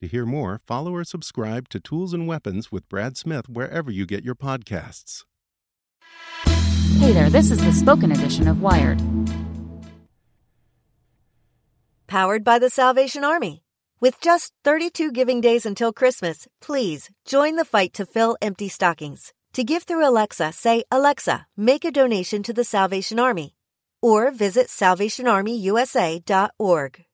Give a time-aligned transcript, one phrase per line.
[0.00, 4.06] To hear more, follow or subscribe to Tools and Weapons with Brad Smith wherever you
[4.06, 5.24] get your podcasts.
[6.98, 8.98] Hey there, this is the spoken edition of Wired.
[12.06, 13.62] Powered by the Salvation Army.
[14.00, 19.34] With just 32 giving days until Christmas, please join the fight to fill empty stockings.
[19.52, 23.54] To give through Alexa, say, Alexa, make a donation to the Salvation Army.
[24.00, 27.04] Or visit salvationarmyusa.org.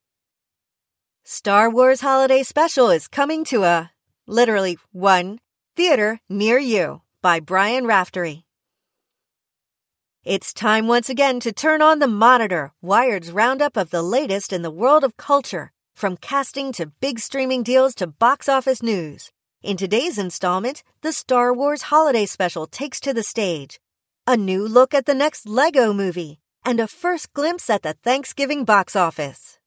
[1.28, 3.90] Star Wars Holiday Special is coming to a,
[4.28, 5.40] literally, one,
[5.74, 8.44] theater near you by Brian Raftery.
[10.22, 14.62] It's time once again to turn on the monitor, Wired's roundup of the latest in
[14.62, 19.32] the world of culture, from casting to big streaming deals to box office news.
[19.64, 23.80] In today's installment, the Star Wars Holiday Special takes to the stage.
[24.28, 28.64] A new look at the next Lego movie, and a first glimpse at the Thanksgiving
[28.64, 29.58] box office.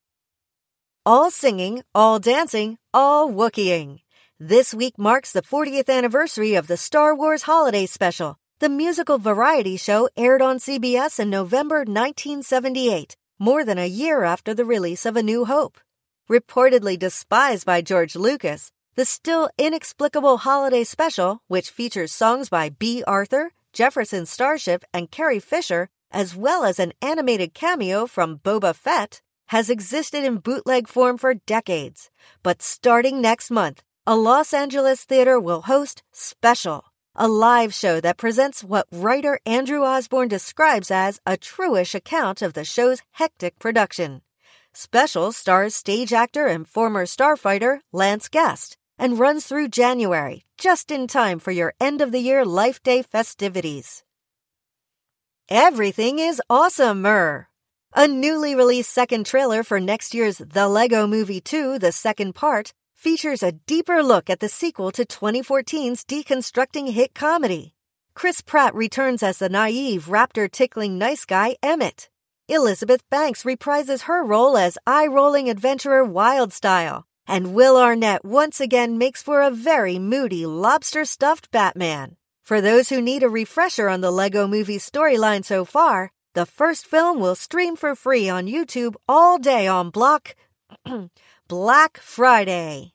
[1.05, 4.01] All singing, all dancing, all Wookieing.
[4.37, 9.77] This week marks the 40th anniversary of the Star Wars Holiday Special, the musical variety
[9.77, 15.15] show aired on CBS in November 1978, more than a year after the release of
[15.15, 15.79] A New Hope.
[16.29, 23.05] Reportedly despised by George Lucas, the still inexplicable holiday special, which features songs by Bea
[23.05, 29.21] Arthur, Jefferson Starship, and Carrie Fisher, as well as an animated cameo from Boba Fett,
[29.49, 32.09] has existed in bootleg form for decades.
[32.41, 38.17] But starting next month, a Los Angeles theater will host Special, a live show that
[38.17, 44.21] presents what writer Andrew Osborne describes as a truish account of the show's hectic production.
[44.73, 51.07] Special stars stage actor and former starfighter Lance Guest and runs through January, just in
[51.07, 54.03] time for your end of the year Life Day festivities.
[55.49, 57.48] Everything is awesomer.
[57.95, 62.71] A newly released second trailer for next year's The Lego Movie 2, the second part,
[62.95, 67.73] features a deeper look at the sequel to 2014's deconstructing hit comedy.
[68.13, 72.09] Chris Pratt returns as the naive, raptor tickling nice guy Emmett.
[72.47, 77.05] Elizabeth Banks reprises her role as eye rolling adventurer Wildstyle.
[77.25, 82.17] And Will Arnett once again makes for a very moody lobster stuffed Batman.
[82.43, 86.85] For those who need a refresher on the Lego movie storyline so far, the first
[86.85, 90.37] film will stream for free on YouTube all day on Block.
[91.49, 92.93] Black Friday.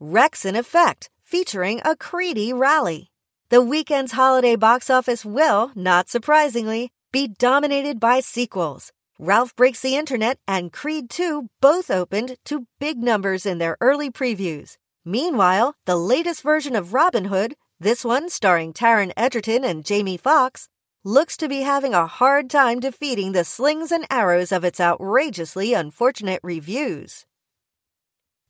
[0.00, 3.12] Rex in Effect, featuring a Creedy rally.
[3.50, 8.90] The weekend's holiday box office will, not surprisingly, be dominated by sequels.
[9.16, 14.10] Ralph Breaks the Internet and Creed 2 both opened to big numbers in their early
[14.10, 14.76] previews.
[15.04, 20.68] Meanwhile, the latest version of Robin Hood, this one starring Taron Egerton and Jamie Foxx,
[21.06, 25.72] looks to be having a hard time defeating the slings and arrows of its outrageously
[25.72, 27.24] unfortunate reviews.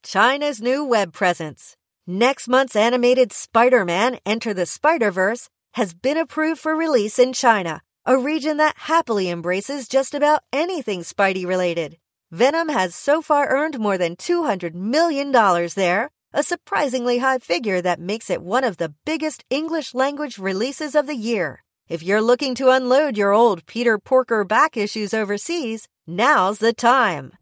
[0.03, 1.77] China's new web presence.
[2.07, 7.35] Next month's animated Spider Man Into the Spider Verse has been approved for release in
[7.35, 11.99] China, a region that happily embraces just about anything Spidey related.
[12.31, 15.31] Venom has so far earned more than $200 million
[15.75, 20.95] there, a surprisingly high figure that makes it one of the biggest English language releases
[20.95, 21.63] of the year.
[21.89, 27.33] If you're looking to unload your old Peter Porker back issues overseas, now's the time.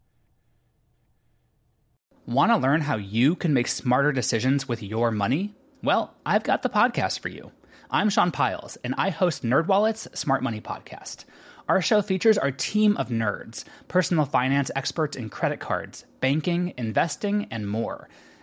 [2.27, 5.55] Want to learn how you can make smarter decisions with your money?
[5.81, 7.51] Well, I've got the podcast for you.
[7.89, 11.25] I'm Sean Pyles, and I host NerdWallet's Smart Money Podcast.
[11.67, 17.47] Our show features our team of nerds, personal finance experts in credit cards, banking, investing,
[17.49, 18.09] and more–